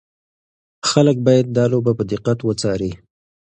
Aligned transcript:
خلک 0.89 1.17
باید 1.25 1.47
دا 1.57 1.65
لوبه 1.71 1.91
په 1.99 2.03
دقت 2.11 2.39
وڅاري. 2.43 2.91